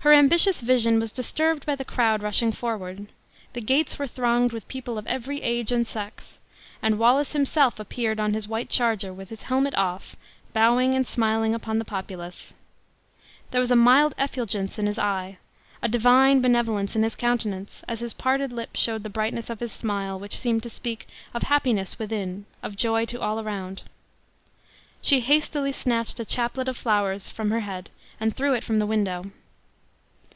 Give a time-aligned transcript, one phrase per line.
[0.00, 3.06] Her ambitious vision was disturbed by the crowd rushing forward;
[3.54, 6.38] the gates were thronged with people of every age and sex,
[6.82, 10.14] and Wallace himself appeared on his white charger, with his helmet off,
[10.52, 12.52] bowing and smiling upon the populace.
[13.52, 15.38] There was a mild effulgence in his eye;
[15.82, 19.72] a divine benevolence in his countenance, as his parted lips showed the brightness of his
[19.72, 23.82] smile, which seemed to speak of happiness within, of joy to all around.
[25.00, 27.88] She hastily snatched a chaplet of flowers form her head,
[28.20, 29.30] and threw it from the window.